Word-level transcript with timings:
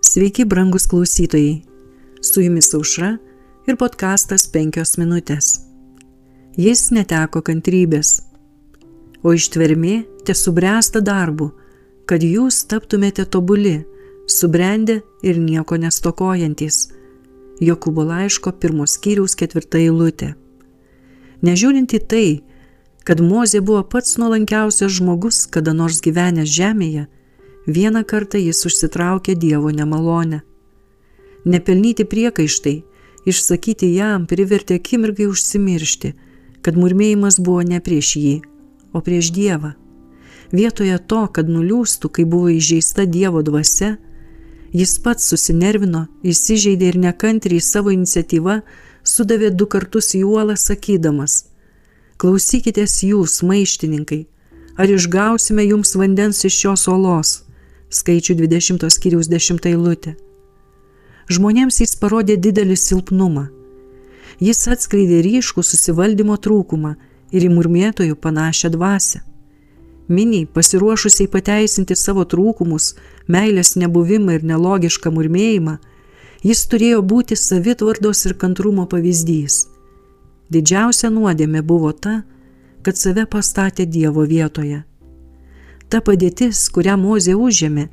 Sveiki, 0.00 0.44
brangus 0.44 0.86
klausytojai. 0.86 1.62
Su 2.22 2.40
jumis 2.40 2.74
aušra 2.74 3.16
ir 3.66 3.76
podkastas 3.76 4.44
penkios 4.46 4.94
minutės. 4.94 5.56
Jis 6.54 6.92
neteko 6.94 7.42
kantrybės, 7.42 8.20
o 9.26 9.34
ištvermė 9.34 9.96
te 10.22 10.36
subręsta 10.38 11.02
darbu, 11.02 11.50
kad 12.06 12.22
jūs 12.22 12.60
taptumėte 12.70 13.26
tobuli, 13.26 13.80
subrendę 14.30 15.00
ir 15.26 15.42
nieko 15.42 15.80
nestokojantis. 15.82 16.92
Jokūbo 17.58 18.06
laiško 18.06 18.54
pirmos 18.54 18.94
skyriaus 19.00 19.34
ketvirta 19.34 19.82
eilutė. 19.82 20.36
Nežiūrint 21.42 21.98
į 21.98 22.04
tai, 22.06 22.26
kad 23.02 23.18
Mozė 23.18 23.66
buvo 23.66 23.82
pats 23.82 24.14
nuolankiausias 24.22 24.94
žmogus 25.00 25.46
kada 25.50 25.74
nors 25.74 25.98
gyvenęs 26.06 26.54
žemėje, 26.54 27.08
vieną 27.66 28.04
kartą 28.04 28.38
jis 28.38 28.66
užsitraukė 28.66 29.34
Dievo 29.36 29.70
nemalonę. 29.70 30.40
Nepelnyti 31.44 32.04
priekaištai, 32.04 32.82
išsakyti 33.28 33.92
jam 33.94 34.26
privertė 34.26 34.78
akimirkai 34.80 35.26
užsimiršti, 35.28 36.14
kad 36.62 36.76
murmėjimas 36.76 37.38
buvo 37.40 37.62
ne 37.62 37.80
prieš 37.80 38.16
jį, 38.16 38.34
o 38.92 39.00
prieš 39.04 39.32
Dievą. 39.36 39.74
Vietoje 40.52 40.96
to, 40.98 41.26
kad 41.32 41.48
nuliūstų, 41.48 42.08
kai 42.08 42.24
buvo 42.24 42.48
įžeista 42.52 43.04
Dievo 43.06 43.42
dvasia, 43.44 43.96
jis 44.72 44.96
pats 45.04 45.28
susinervino, 45.28 46.06
įsižeidė 46.24 46.92
ir 46.92 47.00
nekantriai 47.04 47.60
savo 47.60 47.92
iniciatyvą 47.92 48.60
sudavė 49.04 49.50
du 49.52 49.66
kartus 49.66 50.14
į 50.16 50.24
uolą 50.28 50.56
sakydamas, 50.56 51.44
klausykitės 52.16 53.02
jūs, 53.04 53.42
maištininkai, 53.44 54.24
ar 54.80 54.90
išgausime 54.90 55.64
jums 55.68 55.94
vandens 55.96 56.44
iš 56.48 56.56
šios 56.62 56.88
olos, 56.88 57.30
skaičių 57.90 58.34
20 58.40 58.88
skyriaus 58.92 59.28
10 59.32 59.68
eilutė. 59.70 60.16
Žmonėms 61.28 61.80
jis 61.82 61.94
parodė 62.00 62.38
didelį 62.40 62.76
silpnumą. 62.76 63.48
Jis 64.40 64.64
atskleidė 64.72 65.22
ryškų 65.26 65.64
susivaldymo 65.64 66.36
trūkumą 66.40 66.94
ir 67.32 67.48
į 67.48 67.50
murmėtojų 67.52 68.16
panašią 68.16 68.70
dvasę. 68.76 69.20
Miniai, 70.08 70.46
pasiruošusiai 70.46 71.28
pateisinti 71.28 71.96
savo 71.96 72.24
trūkumus, 72.24 72.94
meilės 73.28 73.74
nebuvimą 73.76 74.38
ir 74.38 74.46
nelogišką 74.48 75.12
murmėjimą, 75.12 75.76
jis 76.48 76.64
turėjo 76.72 77.02
būti 77.04 77.36
savitvardos 77.36 78.24
ir 78.24 78.38
kantrumo 78.40 78.86
pavyzdys. 78.88 79.66
Didžiausia 80.48 81.10
nuodėmė 81.12 81.60
buvo 81.60 81.92
ta, 81.92 82.22
kad 82.82 82.96
save 82.96 83.26
pastatė 83.28 83.84
Dievo 83.84 84.24
vietoje. 84.24 84.84
Ta 85.88 86.00
padėtis, 86.04 86.66
kurią 86.68 86.98
Mozė 87.00 87.34
užėmė, 87.38 87.88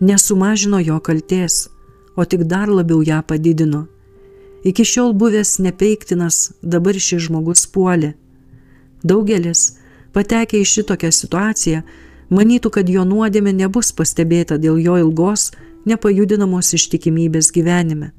nesumažino 0.00 0.78
jo 0.82 0.98
kalties, 1.02 1.68
o 2.14 2.24
tik 2.24 2.44
dar 2.46 2.70
labiau 2.70 3.02
ją 3.02 3.22
padidino. 3.26 3.86
Iki 4.62 4.84
šiol 4.86 5.12
buvęs 5.18 5.58
nepeiktinas, 5.58 6.52
dabar 6.62 6.94
šis 6.94 7.26
žmogus 7.26 7.66
puolė. 7.66 8.12
Daugelis, 9.02 9.78
patekę 10.14 10.60
į 10.62 10.68
šitokią 10.70 11.10
situaciją, 11.10 11.82
manytų, 12.30 12.70
kad 12.70 12.90
jo 12.90 13.02
nuodėmė 13.02 13.54
nebus 13.58 13.90
pastebėta 13.90 14.58
dėl 14.62 14.78
jo 14.78 15.00
ilgos, 15.02 15.50
nepajudinamos 15.84 16.74
ištikimybės 16.78 17.50
gyvenime. 17.50 18.12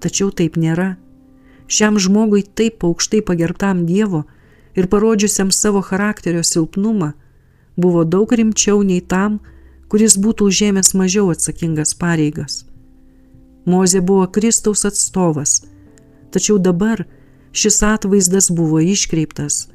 Tačiau 0.00 0.30
taip 0.32 0.56
nėra. 0.56 0.94
Šiam 1.68 2.00
žmogui 2.00 2.44
taip 2.44 2.84
aukštai 2.84 3.20
pagerbtam 3.24 3.84
Dievo 3.88 4.24
ir 4.76 4.88
parodžiusiam 4.88 5.52
savo 5.52 5.84
charakterio 5.84 6.42
silpnumą, 6.44 7.12
buvo 7.76 8.04
daug 8.04 8.32
rimčiau 8.32 8.82
nei 8.82 9.00
tam, 9.00 9.40
kuris 9.88 10.16
būtų 10.18 10.48
užėmęs 10.50 10.94
mažiau 10.98 11.30
atsakingas 11.34 11.94
pareigas. 11.94 12.64
Mozė 13.64 14.00
buvo 14.04 14.26
Kristaus 14.28 14.84
atstovas, 14.84 15.62
tačiau 16.30 16.58
dabar 16.58 17.04
šis 17.52 17.82
atvaizdas 17.86 18.50
buvo 18.50 18.80
iškreiptas. 18.82 19.68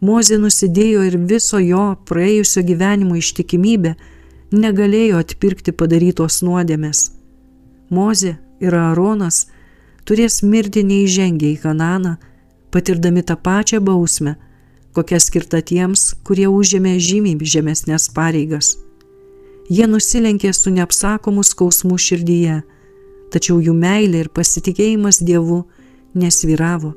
Mozė 0.00 0.38
nusidėjo 0.38 1.04
ir 1.08 1.16
viso 1.30 1.58
jo 1.58 1.84
praėjusio 2.06 2.62
gyvenimo 2.66 3.16
ištikimybė 3.18 3.94
negalėjo 4.52 5.18
atpirkti 5.22 5.72
padarytos 5.72 6.42
nuodėmės. 6.46 7.08
Mozė 7.90 8.36
ir 8.60 8.74
Aaronas 8.74 9.46
turės 10.06 10.42
mirti 10.42 10.84
neįžengę 10.86 11.48
į 11.54 11.56
Kananą, 11.64 12.16
patirdami 12.70 13.24
tą 13.24 13.36
pačią 13.36 13.80
bausmę, 13.84 14.36
kokia 14.98 15.20
skirta 15.22 15.62
tiems, 15.62 16.10
kurie 16.26 16.48
užėmė 16.50 16.96
žymiai 16.98 17.38
žemesnės 17.54 18.10
pareigas. 18.14 18.74
Jie 19.70 19.86
nusilenkė 19.86 20.50
su 20.56 20.72
neapsakomu 20.74 21.44
skausmu 21.46 21.98
širdyje, 22.00 22.62
tačiau 23.30 23.60
jų 23.62 23.74
meilė 23.76 24.24
ir 24.24 24.30
pasitikėjimas 24.34 25.20
Dievu 25.22 25.60
nesviravo. 26.18 26.94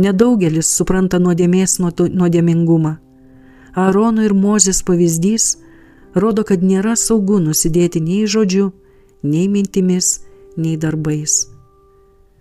Nedaugelis 0.00 0.70
supranta 0.72 1.18
nuodėmės 1.20 1.80
nuodėmingumą. 1.82 2.94
Aarono 3.76 4.24
ir 4.24 4.32
Mozės 4.32 4.80
pavyzdys 4.86 5.56
rodo, 6.14 6.46
kad 6.48 6.64
nėra 6.64 6.94
saugu 6.96 7.40
nusidėti 7.42 8.00
nei 8.00 8.24
žodžiu, 8.24 8.70
nei 9.22 9.48
mintimis, 9.52 10.22
nei 10.56 10.78
darbais. 10.78 11.42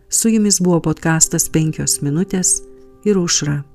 Su 0.07 0.31
jumis 0.31 0.61
buvo 0.63 0.79
podkastas 0.87 1.49
penkios 1.51 1.99
minutės 2.05 2.61
ir 3.07 3.19
užra. 3.19 3.70